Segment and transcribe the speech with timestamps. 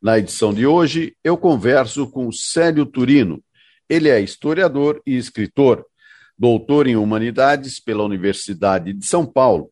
[0.00, 3.42] Na edição de hoje, eu converso com Célio Turino.
[3.88, 5.84] Ele é historiador e escritor,
[6.38, 9.70] doutor em Humanidades pela Universidade de São Paulo.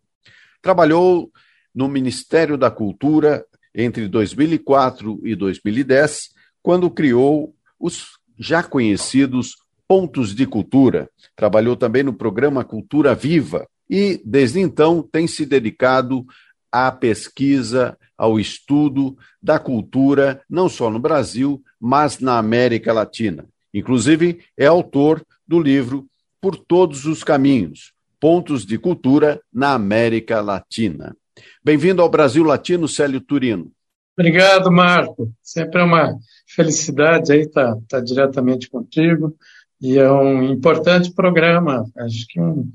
[0.60, 1.30] Trabalhou
[1.72, 9.54] no Ministério da Cultura entre 2004 e 2010, quando criou os já conhecidos
[9.86, 11.08] Pontos de Cultura.
[11.36, 16.26] Trabalhou também no programa Cultura Viva e, desde então, tem se dedicado
[16.72, 23.46] à pesquisa, ao estudo da cultura, não só no Brasil, mas na América Latina.
[23.72, 26.06] Inclusive, é autor do livro
[26.40, 31.14] Por Todos os Caminhos Pontos de Cultura na América Latina.
[31.62, 33.70] Bem-vindo ao Brasil Latino, Célio Turino.
[34.18, 35.30] Obrigado, Marco.
[35.42, 39.36] Sempre é uma felicidade aí estar tá, tá diretamente contigo.
[39.80, 42.66] E é um importante programa, acho que um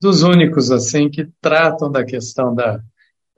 [0.00, 2.80] dos únicos assim que tratam da questão da,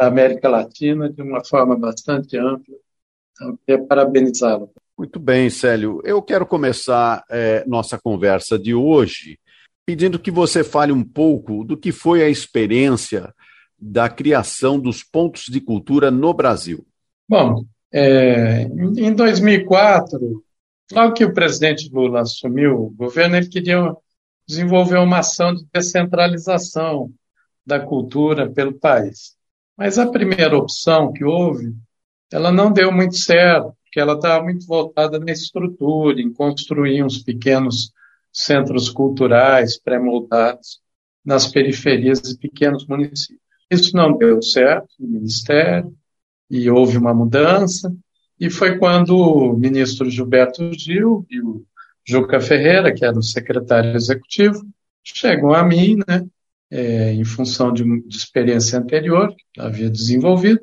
[0.01, 2.75] da América Latina de uma forma bastante ampla.
[3.33, 4.71] Então, queria parabenizá-lo.
[4.97, 6.01] Muito bem, Célio.
[6.05, 9.39] Eu quero começar é, nossa conversa de hoje
[9.85, 13.35] pedindo que você fale um pouco do que foi a experiência
[13.79, 16.87] da criação dos pontos de cultura no Brasil.
[17.29, 20.43] Bom, é, em 2004,
[20.93, 23.95] logo que o presidente Lula assumiu o governo, ele queria
[24.47, 27.13] desenvolver uma ação de descentralização
[27.67, 29.39] da cultura pelo país.
[29.81, 31.75] Mas a primeira opção que houve,
[32.31, 37.23] ela não deu muito certo, porque ela estava muito voltada na estrutura, em construir uns
[37.23, 37.91] pequenos
[38.31, 40.81] centros culturais pré-moldados
[41.25, 43.41] nas periferias de pequenos municípios.
[43.71, 45.97] Isso não deu certo no Ministério
[46.51, 47.91] e houve uma mudança,
[48.39, 51.65] e foi quando o ministro Gilberto Gil e o
[52.07, 54.63] Juca Ferreira, que era o secretário executivo,
[55.03, 56.27] chegam a mim, né,
[56.71, 60.61] é, em função de, de experiência anterior que havia desenvolvido,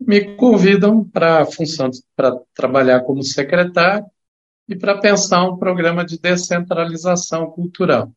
[0.00, 4.06] me convidam para função para trabalhar como secretário
[4.68, 8.12] e para pensar um programa de descentralização cultural.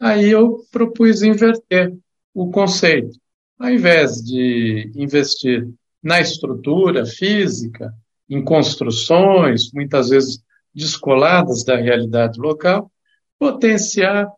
[0.00, 1.92] Aí eu propus inverter
[2.32, 3.18] o conceito.
[3.58, 5.68] Ao invés de investir
[6.02, 7.92] na estrutura física,
[8.30, 12.90] em construções, muitas vezes descoladas da realidade local,
[13.38, 14.28] potenciar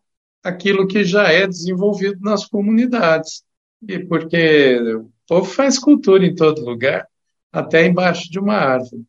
[0.43, 3.43] aquilo que já é desenvolvido nas comunidades.
[3.87, 7.07] E porque o povo faz cultura em todo lugar,
[7.51, 9.03] até embaixo de uma árvore.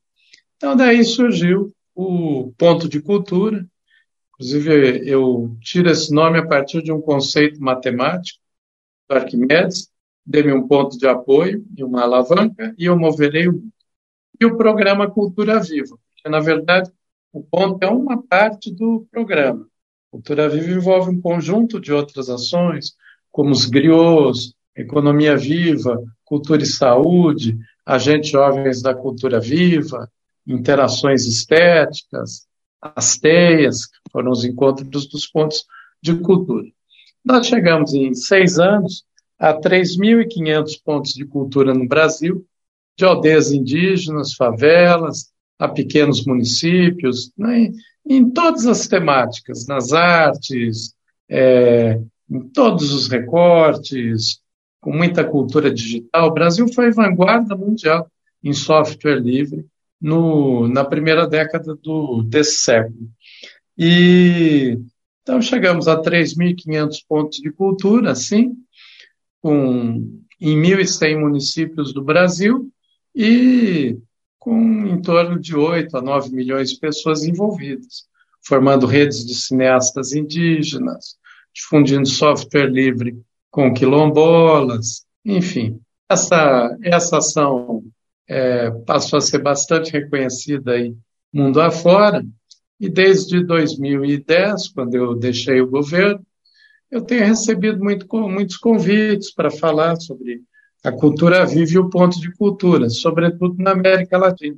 [0.57, 3.67] Então, daí surgiu o ponto de cultura.
[4.35, 8.41] Inclusive, eu tiro esse nome a partir de um conceito matemático
[9.09, 9.91] do Arquimedes,
[10.25, 13.73] dê-me um ponto de apoio e uma alavanca e eu moverei o mundo.
[14.41, 16.91] E o programa Cultura Viva, que na verdade
[17.33, 19.69] o ponto é uma parte do programa.
[20.13, 22.95] Cultura Viva envolve um conjunto de outras ações,
[23.31, 30.07] como os griots, economia viva, cultura e saúde, agentes jovens da cultura viva,
[30.47, 32.47] interações estéticas,
[32.79, 35.65] as teias, foram os encontros dos pontos
[36.03, 36.69] de cultura.
[37.25, 39.07] Nós chegamos em seis anos
[39.39, 42.45] a 3.500 pontos de cultura no Brasil,
[42.99, 47.73] de aldeias indígenas, favelas, a pequenos municípios, né,
[48.05, 50.95] em todas as temáticas, nas artes,
[51.29, 54.41] é, em todos os recortes,
[54.81, 56.29] com muita cultura digital.
[56.29, 58.11] O Brasil foi vanguarda mundial
[58.43, 59.65] em software livre
[60.01, 63.09] no, na primeira década do, desse século.
[63.79, 64.79] E
[65.23, 68.57] então chegamos a 3.500 pontos de cultura, sim,
[69.41, 72.69] com, em 1.100 municípios do Brasil
[73.15, 73.97] e
[74.43, 78.09] com em torno de 8 a 9 milhões de pessoas envolvidas,
[78.45, 81.17] formando redes de cineastas indígenas,
[81.55, 83.17] difundindo software livre
[83.53, 85.81] com quilombolas, enfim.
[86.11, 87.85] Essa, essa ação
[88.29, 90.93] é, passou a ser bastante reconhecida aí
[91.33, 92.27] mundo afora,
[92.81, 96.27] e desde 2010, quando eu deixei o governo,
[96.91, 100.43] eu tenho recebido muito, muitos convites para falar sobre
[100.85, 104.57] a cultura vive o ponto de cultura, sobretudo na América Latina.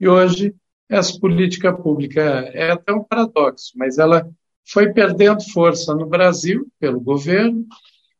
[0.00, 0.54] E hoje,
[0.88, 4.28] essa política pública é até um paradoxo, mas ela
[4.64, 7.66] foi perdendo força no Brasil pelo governo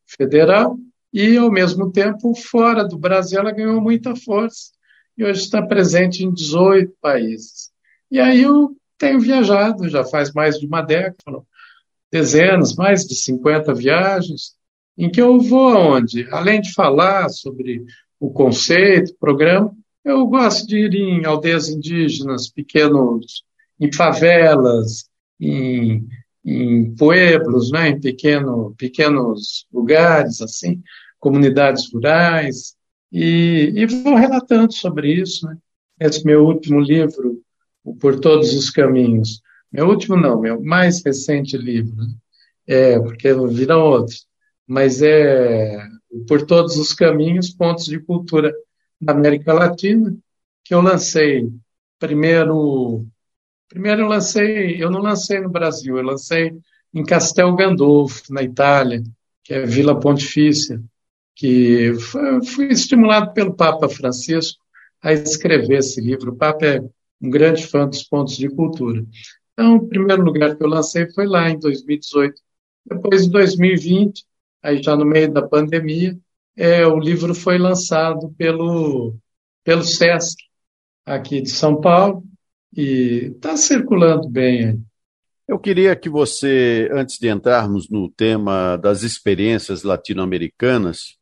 [0.06, 0.79] federal
[1.12, 4.73] e, ao mesmo tempo, fora do Brasil, ela ganhou muita força.
[5.17, 7.70] e hoje está presente em 18 países.
[8.11, 11.43] E aí eu tenho viajado, já faz mais de uma década,
[12.11, 14.55] dezenas, mais de 50 viagens,
[14.97, 16.27] em que eu vou aonde?
[16.31, 17.85] Além de falar sobre
[18.21, 19.75] o conceito, programa,
[20.05, 23.44] eu gosto de ir em aldeias indígenas, pequenos,
[23.79, 25.09] em favelas,
[25.41, 26.06] em,
[26.44, 30.83] em pueblos, né, em pequeno, pequenos lugares, assim,
[31.19, 32.75] comunidades rurais,
[33.12, 35.47] e, e vou relatando sobre isso.
[35.47, 35.56] Né?
[36.00, 37.41] Esse meu último livro,
[37.85, 39.41] o Por Todos os Caminhos,
[39.71, 42.15] meu último não, meu mais recente livro, né?
[42.67, 44.27] é, porque viram outros,
[44.67, 45.87] mas é
[46.29, 48.53] Por Todos os Caminhos, Pontos de Cultura
[49.00, 50.17] da América Latina,
[50.64, 51.49] que eu lancei
[51.99, 53.06] primeiro.
[53.69, 56.53] Primeiro eu lancei, eu não lancei no Brasil, eu lancei
[56.93, 59.03] em Castel Gandolfo, na Itália,
[59.43, 60.82] que é Vila Pontifícia,
[61.35, 61.93] que
[62.55, 64.62] fui estimulado pelo Papa Francisco
[65.00, 66.32] a escrever esse livro.
[66.32, 66.81] O Papa é
[67.20, 69.05] um grande fã dos pontos de cultura.
[69.53, 72.35] Então, o primeiro lugar que eu lancei foi lá em 2018.
[72.85, 74.25] Depois, em 2020,
[74.62, 76.17] aí já no meio da pandemia,
[76.56, 79.17] é, o livro foi lançado pelo,
[79.64, 80.37] pelo SESC,
[81.05, 82.23] aqui de São Paulo,
[82.75, 84.79] e está circulando bem aí.
[85.49, 91.19] Eu queria que você, antes de entrarmos no tema das experiências latino-americanas,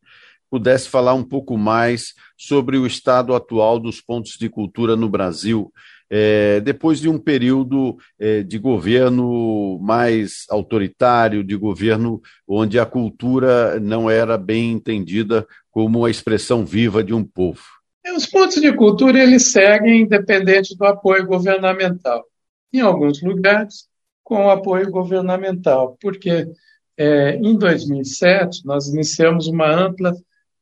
[0.50, 5.72] pudesse falar um pouco mais sobre o estado atual dos pontos de cultura no Brasil,
[6.10, 13.78] é, depois de um período é, de governo mais autoritário, de governo onde a cultura
[13.78, 17.62] não era bem entendida como a expressão viva de um povo.
[18.16, 22.24] Os pontos de cultura eles seguem independente do apoio governamental.
[22.72, 23.88] Em alguns lugares,
[24.24, 26.48] com apoio governamental, porque
[26.96, 30.12] é, em 2007 nós iniciamos uma ampla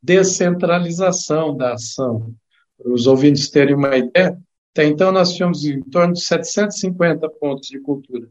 [0.02, 2.34] descentralização da ação.
[2.76, 4.38] Para os ouvintes terem uma ideia,
[4.78, 8.28] até então, nós tínhamos em torno de 750 pontos de cultura.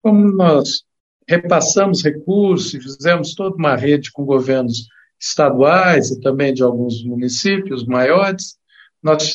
[0.00, 0.84] Como nós
[1.28, 4.86] repassamos recursos e fizemos toda uma rede com governos
[5.18, 8.56] estaduais e também de alguns municípios maiores,
[9.02, 9.34] nós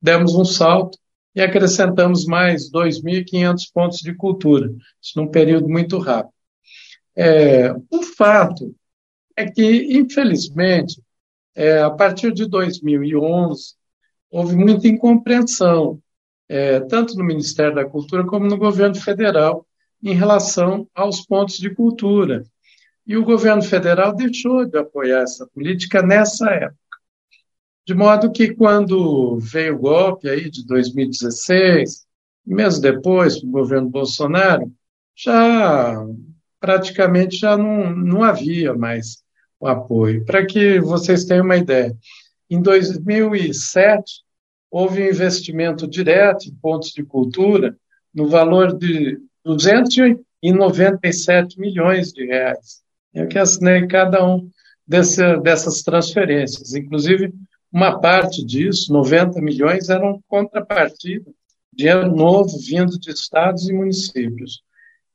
[0.00, 0.98] demos um salto
[1.32, 4.68] e acrescentamos mais 2.500 pontos de cultura,
[5.00, 6.34] isso num período muito rápido.
[7.14, 8.74] É, o fato
[9.36, 11.00] é que, infelizmente,
[11.54, 13.76] é, a partir de 2011,
[14.32, 16.00] houve muita incompreensão,
[16.48, 19.66] é, tanto no Ministério da Cultura como no governo federal,
[20.02, 22.42] em relação aos pontos de cultura.
[23.06, 26.78] E o governo federal deixou de apoiar essa política nessa época.
[27.86, 32.06] De modo que, quando veio o golpe aí de 2016,
[32.46, 34.72] mesmo depois, o governo Bolsonaro,
[35.14, 36.04] já
[36.58, 39.22] praticamente já não, não havia mais
[39.58, 40.24] o apoio.
[40.24, 41.94] Para que vocês tenham uma ideia,
[42.54, 44.22] em 2007,
[44.70, 47.74] houve um investimento direto em pontos de cultura
[48.14, 52.82] no valor de 297 milhões de reais.
[53.14, 54.50] Eu que assinei cada um
[54.86, 56.74] desse, dessas transferências.
[56.74, 57.32] Inclusive,
[57.72, 61.30] uma parte disso, 90 milhões, eram contrapartida,
[61.72, 64.62] dinheiro novo vindo de estados e municípios.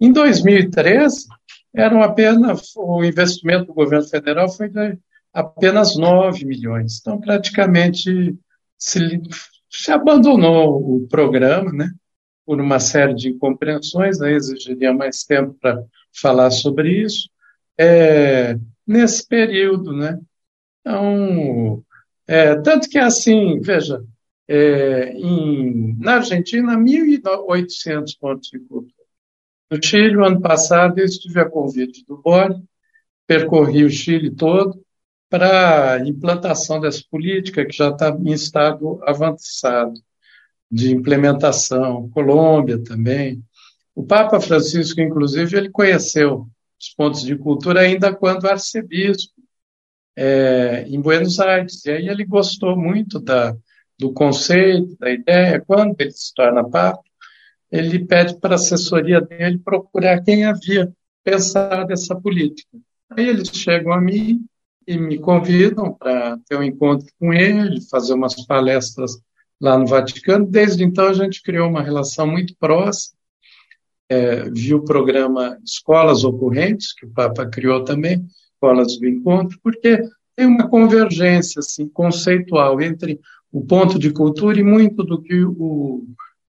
[0.01, 1.27] Em 2013,
[1.75, 4.97] eram apenas, o investimento do governo federal foi de
[5.37, 6.97] apenas 9 milhões.
[6.99, 8.35] Então, praticamente
[8.75, 9.21] se,
[9.69, 11.91] se abandonou o programa, né?
[12.43, 15.83] Por uma série de incompreensões, aí exigiria mais tempo para
[16.19, 17.29] falar sobre isso.
[17.77, 20.19] É, nesse período, né?
[20.81, 21.83] Então,
[22.25, 24.03] é, tanto que assim, veja,
[24.47, 28.91] é, em, na Argentina, 1.800 pontos de cultura.
[29.69, 32.55] No Chile, o ano passado, eu estive a convite do BORE,
[33.27, 34.81] percorri o Chile todo,
[35.29, 39.93] para implantação dessa política, que já está em estado avançado
[40.71, 42.09] de implementação.
[42.09, 43.43] Colômbia também.
[43.93, 46.47] O Papa Francisco, inclusive, ele conheceu
[46.79, 49.33] os pontos de cultura ainda quando arcebispo
[50.15, 51.85] é, em Buenos Aires.
[51.85, 53.55] E aí ele gostou muito da,
[53.97, 55.63] do conceito, da ideia.
[55.65, 57.01] Quando ele se torna Papa,
[57.71, 60.91] ele pede para a assessoria dele procurar quem havia
[61.23, 62.77] pensado essa política.
[63.09, 64.45] Aí eles chegam a mim
[64.87, 69.19] e me convidam para ter um encontro com ele, fazer umas palestras
[69.59, 70.45] lá no Vaticano.
[70.45, 73.17] Desde então, a gente criou uma relação muito próxima.
[74.09, 80.01] É, viu o programa Escolas Ocorrentes, que o Papa criou também, Escolas do Encontro, porque
[80.33, 83.19] tem uma convergência assim, conceitual entre
[83.51, 86.05] o ponto de cultura e muito do que o,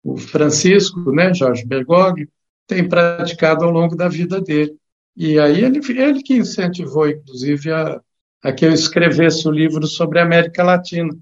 [0.03, 2.29] o Francisco, né, Jorge Bergoglio,
[2.67, 4.75] tem praticado ao longo da vida dele.
[5.17, 7.99] E aí ele, ele que incentivou, inclusive, a,
[8.43, 11.15] a que eu escrevesse o um livro sobre a América Latina,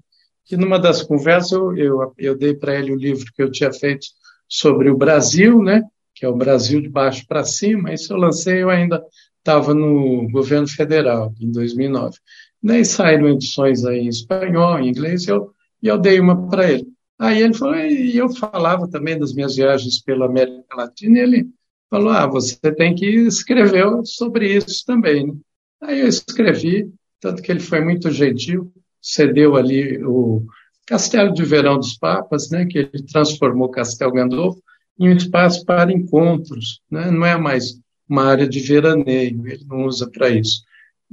[0.44, 3.72] que numa das conversas eu, eu, eu dei para ele o livro que eu tinha
[3.72, 4.06] feito
[4.48, 5.82] sobre o Brasil, né?
[6.18, 7.92] que é o Brasil de baixo para cima.
[7.92, 9.02] Isso eu lancei, eu ainda
[9.38, 12.18] estava no governo federal, em 2009.
[12.60, 16.72] Daí saíram edições aí em espanhol, em inglês, e eu, e eu dei uma para
[16.72, 16.88] ele.
[17.18, 21.48] Aí ele falou, e eu falava também das minhas viagens pela América Latina, e ele
[21.88, 25.28] falou, ah, você tem que escrever sobre isso também.
[25.28, 25.34] Né?
[25.82, 30.44] Aí eu escrevi, tanto que ele foi muito gentil, cedeu ali o
[30.86, 34.62] Castelo de Verão dos Papas, né, que ele transformou Castel Gandolfo
[34.98, 39.84] em um espaço para encontros, né, não é mais uma área de veraneio, ele não
[39.84, 40.62] usa para isso.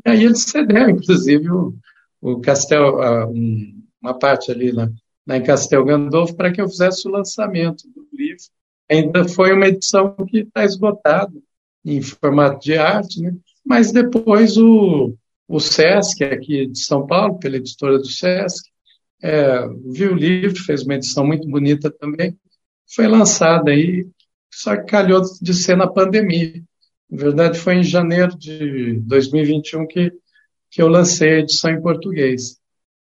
[0.05, 1.75] E aí ele cedeu, inclusive, o,
[2.21, 4.89] o Castel, um, uma parte ali na,
[5.25, 8.43] na em Castel Gandolfo para que eu fizesse o lançamento do livro.
[8.89, 11.33] Ainda foi uma edição que está esgotada
[11.83, 13.35] em formato de arte, né?
[13.65, 15.15] mas depois o,
[15.47, 18.69] o SESC, aqui de São Paulo, pela editora do SESC,
[19.21, 22.37] é, viu o livro, fez uma edição muito bonita também,
[22.93, 24.07] foi lançada aí,
[24.51, 26.63] só que calhou de ser na pandemia.
[27.09, 30.11] Na verdade, foi em janeiro de 2021 que,
[30.69, 32.59] que eu lancei a edição em português.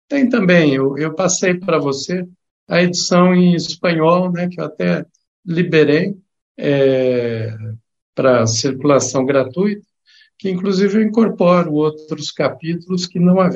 [0.08, 2.26] Tem também, eu, eu passei para você
[2.68, 5.04] a edição em espanhol, né, que eu até
[5.44, 6.16] liberei
[6.56, 7.56] é,
[8.14, 9.82] para circulação gratuita,
[10.40, 13.50] que inclusive eu incorporo outros capítulos que não há,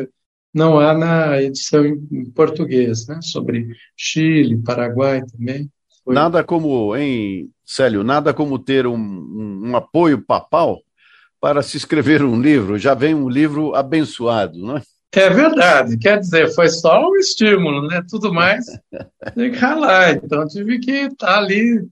[0.52, 3.20] não há na edição em português, né?
[3.22, 5.70] sobre Chile, Paraguai também.
[6.04, 6.14] Foi...
[6.14, 10.82] Nada como, hein, Célio, nada como ter um, um, um, apoio papal
[11.40, 12.78] para se escrever um livro.
[12.78, 14.82] Já vem um livro abençoado, não é?
[15.12, 18.02] É verdade, quer dizer, foi só um estímulo, né?
[18.10, 18.66] Tudo mais
[19.34, 20.16] tem que ralar.
[20.16, 21.86] Então tive que estar ali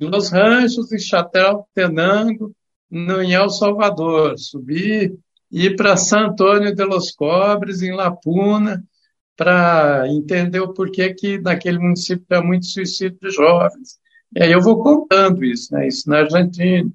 [0.00, 2.54] nos ranchos em Chatel, Tenango,
[2.92, 5.18] no, em El Salvador, subir,
[5.50, 8.84] ir para San Antônio de los Cobres, em Lapuna,
[9.34, 13.98] para entender o porquê que naquele município há muito suicídio de jovens.
[14.36, 15.88] E aí eu vou contando isso, né?
[15.88, 16.90] Isso na Argentina.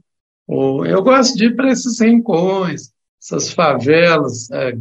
[0.47, 4.71] Eu gosto de ir para esses rincões, essas favelas é,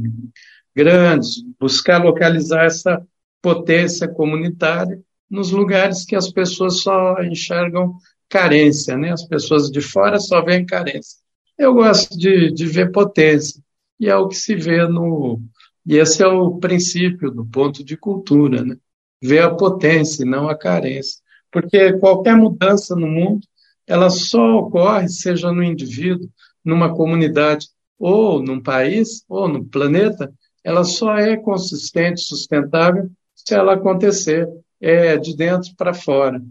[0.74, 3.02] grandes, buscar localizar essa
[3.40, 7.96] potência comunitária nos lugares que as pessoas só enxergam
[8.28, 9.12] carência, né?
[9.12, 11.18] As pessoas de fora só veem carência.
[11.58, 13.62] Eu gosto de, de ver potência,
[13.98, 15.40] e é o que se vê no.
[15.84, 18.76] E esse é o princípio do ponto de cultura, né?
[19.22, 21.20] Ver a potência e não a carência.
[21.50, 23.46] Porque qualquer mudança no mundo,
[23.86, 26.28] ela só ocorre, seja no indivíduo,
[26.64, 27.68] numa comunidade,
[27.98, 34.46] ou num país, ou no planeta, ela só é consistente, sustentável, se ela acontecer
[34.80, 36.42] é, de dentro para fora.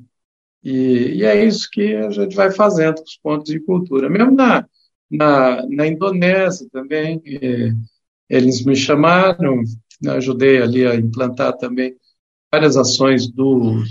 [0.65, 4.09] E, e, é isso que a gente vai fazendo com os pontos de cultura.
[4.09, 4.67] Mesmo na,
[5.11, 7.71] na, na Indonésia também, é,
[8.27, 9.61] eles me chamaram,
[10.07, 11.95] ajudei ali a implantar também
[12.51, 13.83] várias ações do,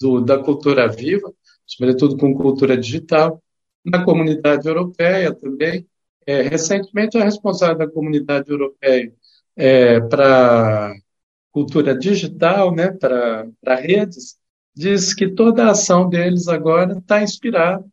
[0.00, 1.32] do, da cultura viva,
[1.66, 3.42] sobretudo com cultura digital.
[3.84, 5.84] Na comunidade europeia também,
[6.24, 9.12] é, recentemente a responsável da comunidade europeia
[9.56, 10.94] é, para
[11.50, 14.38] cultura digital, né, para redes,
[14.74, 17.84] diz que toda a ação deles agora está inspirada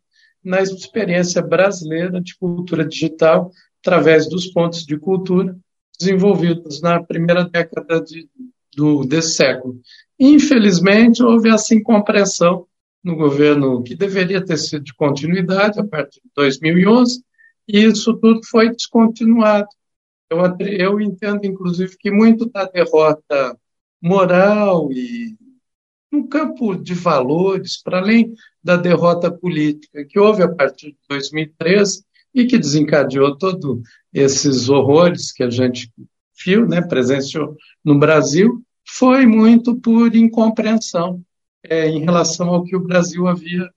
[0.43, 5.57] na experiência brasileira de cultura digital através dos pontos de cultura
[6.00, 8.29] desenvolvidos na primeira década de,
[8.75, 9.79] do, desse século.
[10.17, 12.65] Infelizmente, houve essa incompreensão
[13.03, 17.21] no governo que deveria ter sido de continuidade a partir de 2011,
[17.67, 19.67] e isso tudo foi descontinuado.
[20.29, 23.57] Eu, eu entendo, inclusive, que muito da derrota
[24.01, 25.36] moral e
[26.11, 32.03] no campo de valores, para além da derrota política que houve a partir de 2013
[32.33, 33.81] e que desencadeou todos
[34.13, 35.91] esses horrores que a gente
[36.43, 41.21] viu, né, presenciou no Brasil, foi muito por incompreensão
[41.63, 43.69] é, em relação ao que o Brasil havia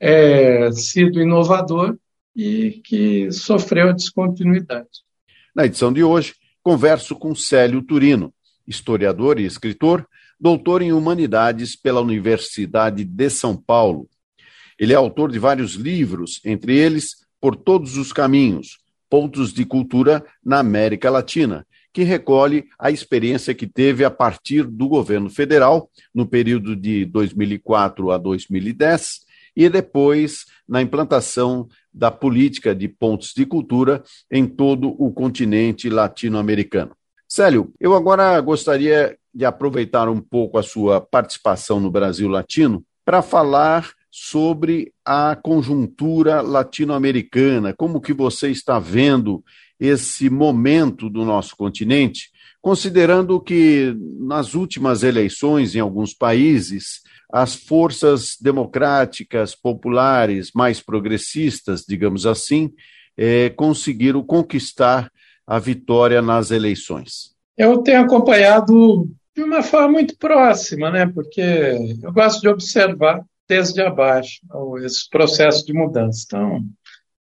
[0.00, 1.96] é, sido inovador
[2.34, 4.88] e que sofreu a descontinuidade.
[5.54, 8.32] Na edição de hoje, converso com Célio Turino,
[8.66, 10.06] historiador e escritor,
[10.38, 14.08] doutor em Humanidades pela Universidade de São Paulo.
[14.78, 18.78] Ele é autor de vários livros, entre eles Por Todos os Caminhos,
[19.10, 24.86] Pontos de Cultura na América Latina, que recolhe a experiência que teve a partir do
[24.86, 29.26] governo federal, no período de 2004 a 2010,
[29.56, 36.92] e depois na implantação da política de pontos de cultura em todo o continente latino-americano.
[37.26, 43.22] Célio, eu agora gostaria de aproveitar um pouco a sua participação no Brasil Latino para
[43.22, 49.44] falar sobre a conjuntura latino-americana, como que você está vendo
[49.78, 52.30] esse momento do nosso continente
[52.60, 62.26] considerando que nas últimas eleições em alguns países as forças democráticas, populares, mais progressistas, digamos
[62.26, 62.72] assim,
[63.16, 65.10] eh, conseguiram conquistar
[65.46, 67.34] a vitória nas eleições?
[67.56, 71.06] Eu tenho acompanhado de uma forma muito próxima, né?
[71.06, 71.40] Porque
[72.02, 74.40] eu gosto de observar desde abaixo
[74.82, 76.24] esse processo de mudança.
[76.26, 76.64] Então,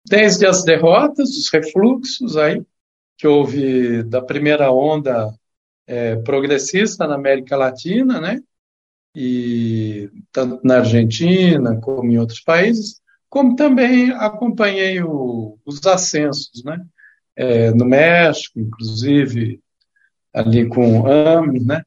[0.04, 2.60] desde as derrotas, os refluxos aí
[3.16, 5.32] que houve da primeira onda
[5.86, 8.40] é, progressista na América Latina, né?
[9.14, 16.84] E tanto na Argentina como em outros países, como também acompanhei o, os ascensos, né?
[17.36, 19.60] É, no México, inclusive
[20.34, 21.82] ali com o AMLO, né?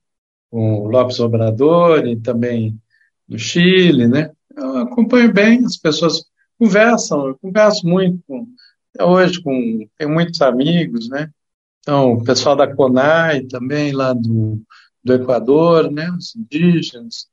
[0.53, 2.79] Com o Lopes Obrador e também
[3.27, 4.29] no Chile, né?
[4.55, 6.25] Eu acompanho bem, as pessoas
[6.59, 8.45] conversam, eu converso muito com,
[8.93, 11.31] até hoje com, tenho muitos amigos, né?
[11.79, 14.61] Então, o pessoal da CONAI também, lá do,
[15.03, 16.11] do Equador, né?
[16.11, 17.27] Os indígenas.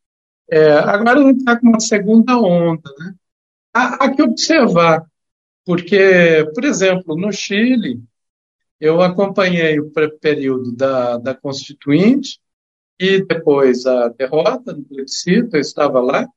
[0.51, 3.15] É, agora a gente está com uma segunda onda, né?
[3.75, 5.05] Há, há que observar,
[5.67, 8.03] porque, por exemplo, no Chile,
[8.81, 12.41] eu acompanhei o período da, da Constituinte
[13.01, 16.29] e depois a derrota do plebiscito, eu estava lá,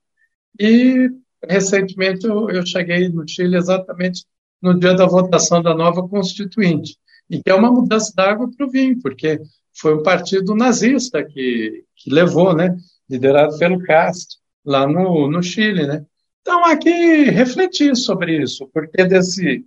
[0.58, 1.10] e
[1.46, 4.26] recentemente eu, eu cheguei no Chile exatamente
[4.62, 6.98] no dia da votação da nova Constituinte,
[7.30, 9.42] e que é uma mudança d'água para o vinho, porque
[9.74, 12.74] foi um partido nazista que, que levou, né,
[13.10, 16.06] liderado pelo Castro, lá no, no Chile, né.
[16.42, 19.66] Então, aqui refletir sobre isso, porque desse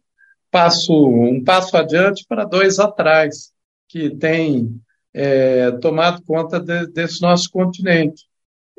[0.50, 3.52] passo, um passo adiante para dois atrás,
[3.86, 4.80] que tem
[5.16, 8.24] é, tomado conta de, desse nosso continente.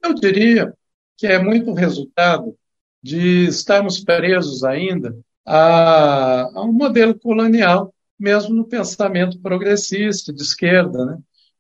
[0.04, 0.72] Eu diria
[1.18, 2.56] que é muito resultado
[3.02, 11.06] de estarmos presos ainda a, a um modelo colonial, mesmo no pensamento progressista, de esquerda,
[11.06, 11.18] né?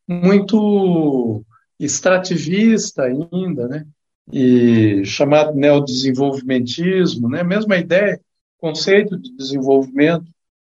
[0.07, 1.43] muito
[1.79, 3.83] extrativista ainda, né?
[4.31, 7.43] e chamado neodesenvolvimentismo, né?
[7.43, 8.21] mesmo a ideia,
[8.59, 10.27] conceito de desenvolvimento,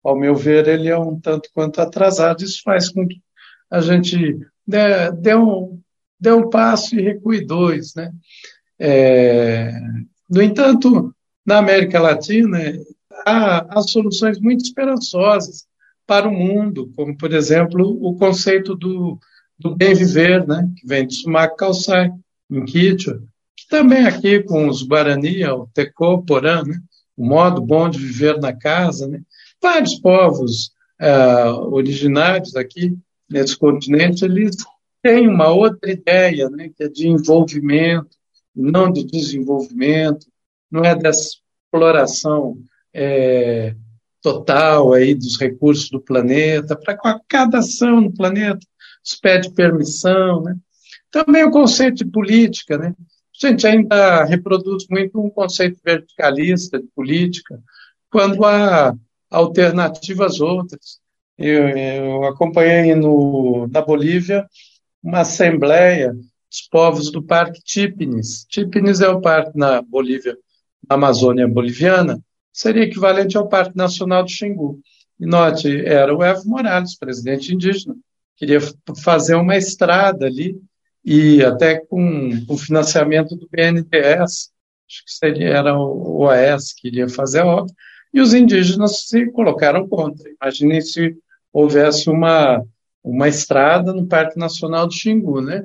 [0.04, 2.44] ao meu ver, ele é um tanto quanto atrasado.
[2.44, 3.20] Isso faz com que
[3.70, 5.80] a gente dê, dê um,
[6.18, 7.94] dê um passo e recue dois.
[7.94, 8.12] Né?
[8.78, 9.72] É,
[10.28, 12.58] no entanto, na América Latina,
[13.26, 15.66] há, há soluções muito esperançosas
[16.06, 19.18] para o mundo, como, por exemplo, o conceito do,
[19.58, 20.68] do bem viver, né?
[20.76, 22.10] que vem de Sumac Calçai,
[22.50, 23.22] em Quítio,
[23.54, 26.80] que também aqui com os Guarani, o Tecô, Porã, né?
[27.14, 29.20] o modo bom de viver na casa, né?
[29.60, 32.96] vários povos uh, originários aqui
[33.30, 34.56] nesse continente, eles
[35.02, 36.70] têm uma outra ideia, né?
[36.74, 38.16] que é de envolvimento,
[38.54, 40.26] não de desenvolvimento,
[40.70, 41.36] não é dessa
[41.66, 42.58] exploração
[42.92, 43.74] é,
[44.22, 48.66] total aí dos recursos do planeta, para cada ação no planeta
[49.02, 50.56] se pede permissão, né?
[51.10, 52.94] Também o conceito de política, né?
[52.98, 57.62] A gente ainda reproduz muito um conceito verticalista de política,
[58.10, 58.94] quando há
[59.30, 61.00] alternativas outras.
[61.38, 64.44] Eu, eu acompanhei no, na Bolívia
[65.02, 68.44] uma assembleia dos povos do Parque Tipnis.
[68.48, 70.36] Tipnis é o parque na Bolívia,
[70.88, 72.20] na Amazônia boliviana,
[72.52, 74.80] seria equivalente ao Parque Nacional do Xingu.
[75.20, 77.94] E note, era o Evo Morales, presidente indígena,
[78.36, 78.58] queria
[79.02, 80.60] fazer uma estrada ali
[81.04, 84.50] e até com o financiamento do BNDES,
[84.86, 87.72] acho que seria, era o OAS que iria fazer a obra,
[88.12, 90.28] e os indígenas se colocaram contra.
[90.40, 91.16] Imaginem se
[91.60, 92.64] houvesse uma,
[93.02, 95.64] uma estrada no Parque Nacional do Xingu, né?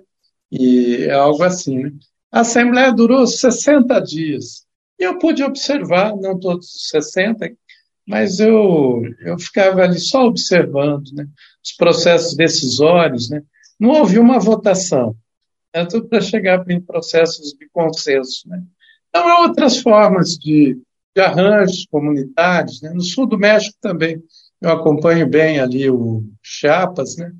[0.51, 1.91] E é algo assim, né?
[2.31, 4.65] A Assembleia durou 60 dias.
[4.99, 7.51] E eu pude observar, não todos os 60,
[8.07, 11.27] mas eu, eu ficava ali só observando né,
[11.63, 13.29] os processos decisórios.
[13.29, 13.43] Né?
[13.79, 15.15] Não houve uma votação,
[15.71, 18.49] é tudo para chegar em processos de consenso.
[18.49, 18.63] Né?
[19.09, 20.79] Então, há outras formas de,
[21.15, 22.81] de arranjos comunitários.
[22.81, 22.89] Né?
[22.91, 24.21] No sul do México também,
[24.63, 27.31] eu acompanho bem ali o Chiapas, né?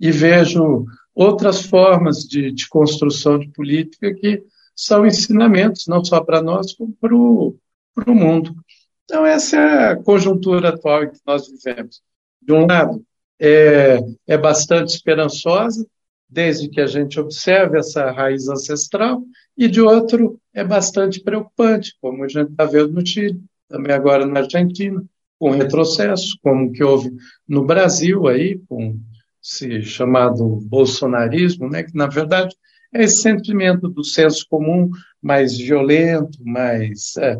[0.00, 4.42] e vejo outras formas de, de construção de política que
[4.74, 8.56] são ensinamentos, não só para nós, como para o mundo.
[9.04, 12.00] Então, essa é a conjuntura atual em que nós vivemos.
[12.40, 13.04] De um lado,
[13.38, 15.86] é, é bastante esperançosa,
[16.26, 19.22] desde que a gente observe essa raiz ancestral,
[19.54, 23.38] e de outro, é bastante preocupante, como a gente está vendo no Chile,
[23.68, 25.04] também agora na Argentina,
[25.40, 27.10] com retrocesso, como que houve
[27.48, 29.00] no Brasil aí, com
[29.42, 32.54] esse chamado bolsonarismo, né, que na verdade
[32.92, 34.90] é esse sentimento do senso comum
[35.22, 37.38] mais violento, mais é,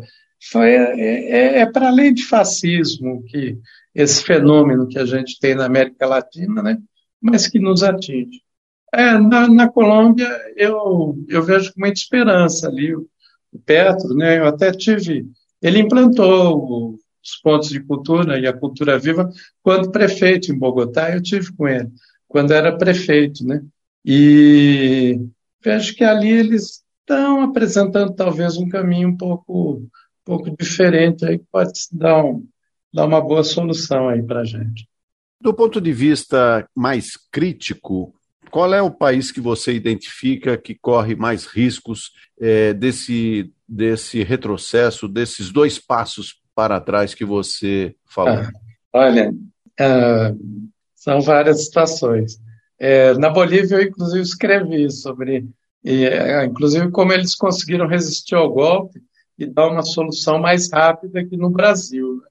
[0.55, 3.59] é, é, é para além de fascismo que
[3.93, 6.77] esse fenômeno que a gente tem na América Latina, né,
[7.21, 8.41] mas que nos atinge.
[8.91, 13.07] É, na, na Colômbia, eu, eu vejo com muita esperança ali o,
[13.53, 14.39] o Petro, né?
[14.39, 15.25] Eu até tive.
[15.61, 19.29] Ele implantou os pontos de cultura e a cultura viva
[19.61, 21.89] quando prefeito em Bogotá, eu tive com ele,
[22.27, 23.63] quando era prefeito, né?
[24.03, 25.19] E
[25.63, 29.89] vejo que ali eles estão apresentando talvez um caminho um pouco, um
[30.25, 32.45] pouco diferente aí que pode dar, um,
[32.93, 34.87] dar uma boa solução aí para a gente.
[35.39, 38.13] Do ponto de vista mais crítico,
[38.49, 45.07] qual é o país que você identifica que corre mais riscos é, desse, desse retrocesso,
[45.07, 48.33] desses dois passos para trás que você falou?
[48.33, 48.51] Ah,
[48.93, 49.33] olha,
[49.79, 50.33] ah,
[50.95, 52.39] são várias situações.
[52.79, 55.47] É, na Bolívia, eu inclusive escrevi sobre,
[55.83, 59.01] e, é, inclusive, como eles conseguiram resistir ao golpe
[59.37, 62.17] e dar uma solução mais rápida que no Brasil.
[62.17, 62.27] Né?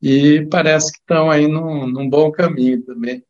[0.00, 3.24] E parece que estão aí num, num bom caminho também.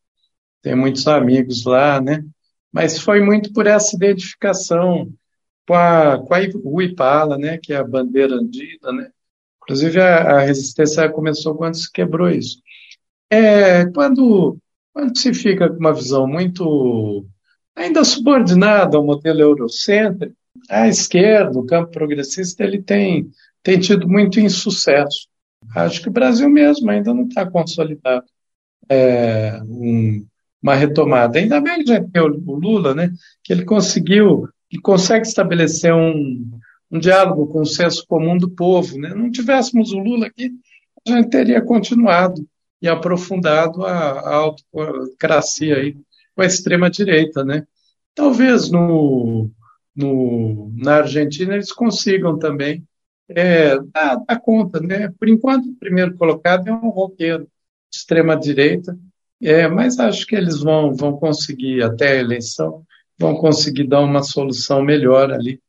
[0.62, 2.24] Tem muitos amigos lá, né?
[2.72, 5.11] Mas foi muito por essa identificação
[5.66, 7.59] com a, com a Uipala, né?
[7.59, 9.11] Que é a bandeira andina, né?
[9.68, 12.62] Inclusive, a, a resistência começou quando se quebrou isso.
[13.31, 14.59] É, quando
[14.98, 17.24] quando se fica com uma visão muito
[17.76, 20.35] ainda subordinada ao modelo eurocêntrico,
[20.68, 23.31] a esquerda, o campo progressista, ele tem,
[23.62, 25.28] tem tido muito insucesso.
[25.76, 28.26] Acho que o Brasil mesmo ainda não está consolidado
[28.88, 30.26] é, um,
[30.61, 31.38] uma retomada.
[31.38, 33.12] Ainda bem que já tem o Lula, né,
[33.44, 36.59] que ele conseguiu, que consegue estabelecer um,
[36.90, 38.98] um diálogo com o senso comum do povo.
[38.98, 39.14] Né?
[39.14, 40.51] Não tivéssemos o Lula aqui,
[41.07, 42.46] a gente teria continuado
[42.81, 45.96] e aprofundado a, a autocracia aí
[46.35, 47.66] com a extrema-direita, né?
[48.14, 49.51] Talvez no,
[49.94, 52.87] no, na Argentina eles consigam também
[53.29, 55.12] é, dar, dar, conta, né?
[55.18, 57.44] Por enquanto, o primeiro colocado é um roqueiro
[57.90, 58.96] de extrema-direita,
[59.42, 62.85] é, mas acho que eles vão, vão conseguir, até a eleição,
[63.18, 65.61] vão conseguir dar uma solução melhor ali,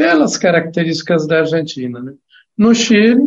[0.00, 2.00] pelas características da Argentina.
[2.00, 2.14] Né?
[2.56, 3.20] No Chile,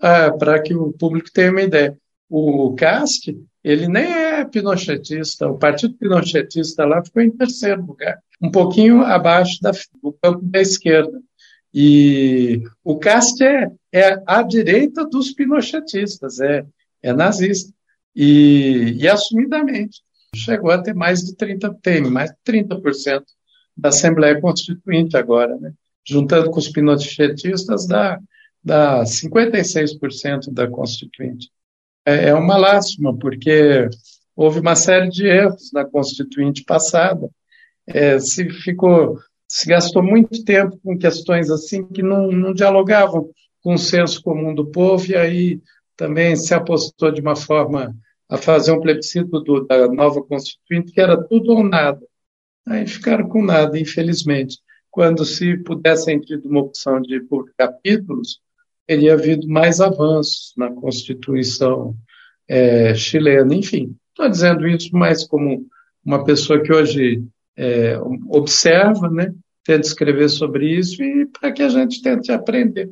[0.00, 5.58] ah, para que o público tenha uma ideia, o Cast, ele nem é pinochetista, o
[5.58, 11.20] partido pinochetista lá ficou em terceiro lugar, um pouquinho abaixo da, do campo da esquerda.
[11.74, 16.64] E o Cast é, é a direita dos pinochetistas, é,
[17.02, 17.74] é nazista.
[18.14, 20.00] E, e assumidamente
[20.36, 23.24] chegou a ter mais de 30, tem mais de 30%
[23.76, 25.72] da Assembleia Constituinte agora, né?
[26.06, 28.18] Juntando com os pinochetistas, dá,
[28.62, 31.50] dá 56% da Constituinte.
[32.04, 33.88] É, é uma lástima, porque
[34.34, 37.28] houve uma série de erros na Constituinte passada.
[37.86, 43.30] É, se ficou, se gastou muito tempo com questões assim que não, não dialogavam
[43.62, 45.60] com o senso comum do povo, e aí
[45.96, 47.94] também se apostou de uma forma
[48.28, 52.00] a fazer um plebiscito do, da nova Constituinte, que era tudo ou nada.
[52.66, 54.58] Aí ficaram com nada, infelizmente.
[54.90, 58.40] Quando se pudessem ter uma opção de por capítulos,
[58.86, 61.96] teria havido mais avanços na Constituição
[62.48, 63.54] é, chilena.
[63.54, 65.66] Enfim, estou dizendo isso mais como
[66.04, 67.22] uma pessoa que hoje
[67.56, 67.98] é,
[68.28, 69.32] observa, né,
[69.64, 72.90] tenta escrever sobre isso e para que a gente tente aprender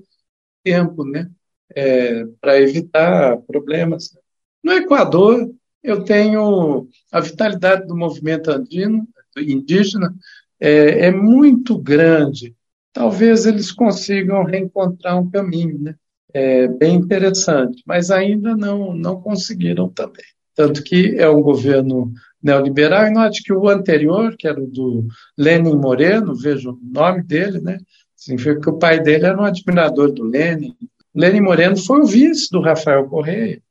[0.62, 1.28] tempo, né,
[1.74, 4.16] é, para evitar problemas.
[4.62, 5.50] No Equador,
[5.82, 10.14] eu tenho a vitalidade do movimento andino, indígena,
[10.60, 12.54] é, é muito grande
[12.98, 15.94] talvez eles consigam reencontrar um caminho, né?
[16.34, 20.24] É bem interessante, mas ainda não, não conseguiram também.
[20.52, 25.06] Tanto que é um governo neoliberal, e note que o anterior, que era o do
[25.36, 27.78] Lenin Moreno, veja o nome dele, né?
[28.16, 30.74] Significa que o pai dele era um admirador do Lenin.
[31.14, 33.62] Lenin Moreno foi o vice do Rafael Correia,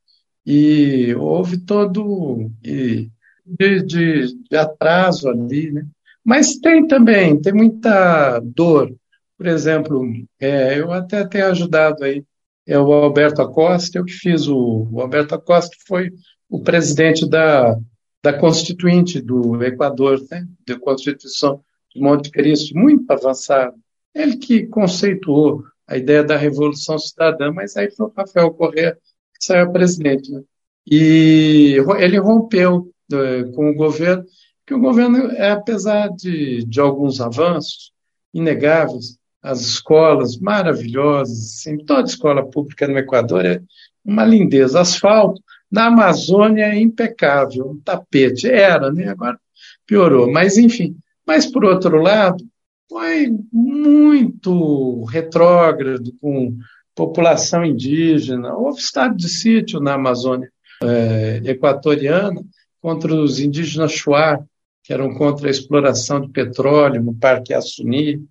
[0.44, 3.10] e houve todo de,
[3.44, 5.86] de, de atraso ali, né?
[6.28, 8.94] Mas tem também, tem muita dor,
[9.38, 10.04] por exemplo,
[10.38, 12.22] é, eu até tenho ajudado aí,
[12.66, 16.10] é o Alberto Acosta, eu que fiz o, o Alberto Acosta foi
[16.46, 17.74] o presidente da,
[18.22, 21.62] da Constituinte do Equador, né, da Constituição
[21.94, 23.74] de Monte Cristo, muito avançado.
[24.14, 28.98] Ele que conceituou a ideia da Revolução Cidadã, mas aí foi o Rafael Correa
[29.32, 30.30] que saiu presidente.
[30.30, 30.42] Né?
[30.86, 34.26] E ele rompeu é, com o governo,
[34.68, 37.90] que o governo, é, apesar de, de alguns avanços
[38.34, 43.62] inegáveis, as escolas maravilhosas, assim, toda escola pública no Equador é
[44.04, 44.78] uma lindeza.
[44.78, 48.46] Asfalto na Amazônia é impecável, um tapete.
[48.46, 49.08] Era, né?
[49.08, 49.40] Agora
[49.86, 50.30] piorou.
[50.30, 50.94] Mas, enfim.
[51.26, 52.44] Mas, por outro lado,
[52.90, 56.58] foi muito retrógrado com
[56.94, 58.54] população indígena.
[58.54, 60.50] Houve estado de sítio na Amazônia
[60.82, 62.42] é, equatoriana
[62.82, 64.44] contra os indígenas Shuar,
[64.88, 68.26] que eram contra a exploração de petróleo no Parque Assuni,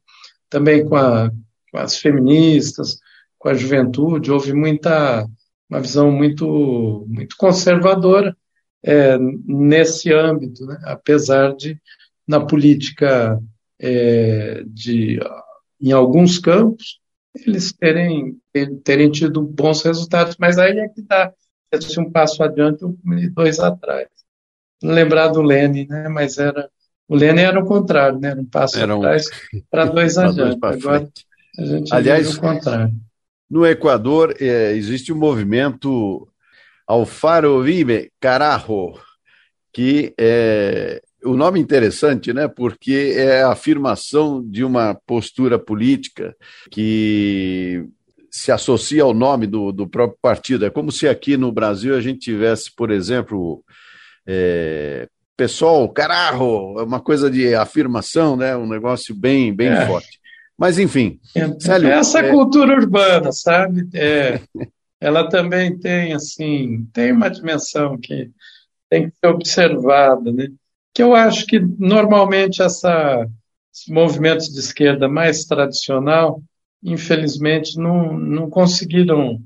[0.49, 1.29] também com, a,
[1.71, 2.97] com as feministas,
[3.37, 5.27] com a juventude, houve muita
[5.69, 8.35] uma visão muito muito conservadora
[8.83, 10.79] é, nesse âmbito, né?
[10.85, 11.79] apesar de
[12.27, 13.39] na política
[13.79, 15.19] é, de
[15.79, 16.99] em alguns campos
[17.35, 18.35] eles terem
[18.83, 21.31] terem tido bons resultados, mas aí é que dá
[21.71, 24.07] esse um passo adiante e dois atrás.
[24.83, 26.07] Lembrar do Lênin, né?
[26.07, 26.69] Mas era
[27.07, 28.31] o Lênin era o contrário, né?
[28.31, 28.99] Era um passo era um...
[28.99, 29.25] atrás
[29.71, 30.57] para dois adiante.
[30.61, 31.09] Agora
[31.57, 32.93] a gente Aliás, o contrário.
[33.49, 36.27] No Equador é, existe um movimento
[36.85, 38.93] Alfaro Vive Carajo,
[39.71, 42.47] que é o nome interessante, né?
[42.47, 46.35] Porque é a afirmação de uma postura política
[46.69, 47.85] que
[48.29, 50.65] se associa ao nome do, do próprio partido.
[50.65, 53.63] É como se aqui no Brasil a gente tivesse, por exemplo,
[54.27, 58.57] é, pessoal, cararro, é uma coisa de afirmação, né?
[58.57, 59.85] Um negócio bem, bem é.
[59.85, 60.19] forte.
[60.57, 61.19] Mas, enfim.
[61.35, 62.31] É, Célio, essa é...
[62.31, 63.87] cultura urbana, sabe?
[63.93, 64.41] É,
[64.99, 68.31] ela também tem, assim, tem uma dimensão que
[68.89, 70.47] tem que ser observada, né?
[70.93, 73.27] Que eu acho que, normalmente, essa,
[73.71, 76.41] esses movimentos de esquerda mais tradicional,
[76.83, 79.39] infelizmente, não, não conseguiram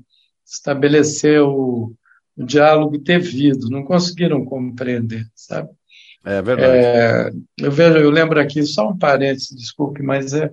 [0.46, 1.92] estabelecer o,
[2.36, 5.70] o diálogo devido, não conseguiram compreender, sabe?
[6.24, 6.76] É verdade.
[6.76, 10.50] É, eu vejo, eu lembro aqui, só um parênteses, desculpe, mas é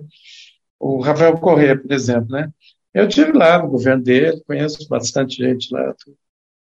[0.78, 2.50] o Rafael Corrêa, por exemplo, né?
[2.92, 5.94] Eu tive lá no governo dele, conheço bastante gente lá.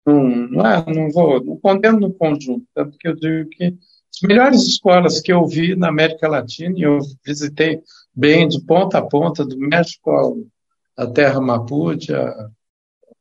[0.04, 4.26] Não, não, é, não vou, não condeno no conjunto, tanto que eu digo que as
[4.26, 7.80] melhores escolas que eu vi na América Latina, e eu visitei
[8.12, 10.44] bem de ponta a ponta, do México
[10.96, 12.50] à terra Mapuche, a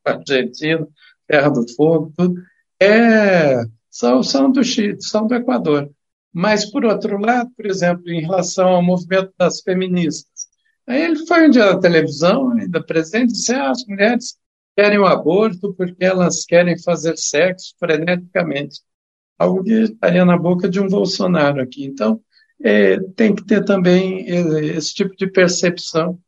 [0.06, 0.88] Argentina,
[1.28, 2.42] Terra do Fogo, tudo,
[2.80, 5.90] é, são, são do Chile, são do Equador.
[6.34, 10.48] Mas, por outro lado, por exemplo, em relação ao movimento das feministas,
[10.86, 14.38] aí ele foi um dia na televisão, ainda presente, disse: ah, as mulheres
[14.76, 18.82] querem o aborto porque elas querem fazer sexo freneticamente.
[19.40, 21.86] Algo que estaria na boca de um Bolsonaro aqui.
[21.86, 22.22] Então,
[22.64, 26.20] é, tem que ter também é, esse tipo de percepção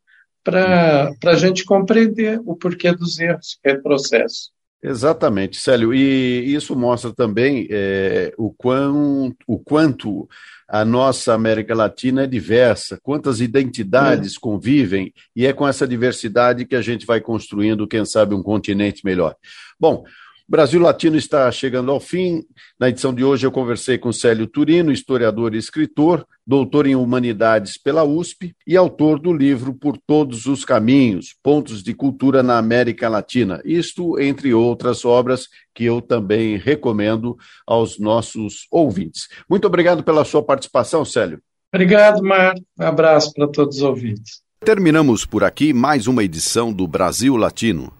[0.42, 4.50] para a gente compreender o porquê dos erros que é processo.
[4.82, 5.92] Exatamente, Célio.
[5.92, 10.26] E isso mostra também é, o, quão, o quanto
[10.66, 14.40] a nossa América Latina é diversa, quantas identidades é.
[14.40, 19.04] convivem, e é com essa diversidade que a gente vai construindo, quem sabe, um continente
[19.04, 19.34] melhor.
[19.78, 20.04] Bom,
[20.50, 22.42] Brasil Latino está chegando ao fim.
[22.76, 27.78] Na edição de hoje eu conversei com Célio Turino, historiador e escritor, doutor em Humanidades
[27.78, 33.08] pela USP e autor do livro Por Todos os Caminhos, Pontos de Cultura na América
[33.08, 33.62] Latina.
[33.64, 39.28] Isto, entre outras obras que eu também recomendo aos nossos ouvintes.
[39.48, 41.40] Muito obrigado pela sua participação, Célio.
[41.72, 42.60] Obrigado, Marco.
[42.76, 44.42] Um abraço para todos os ouvintes.
[44.64, 47.99] Terminamos por aqui mais uma edição do Brasil Latino.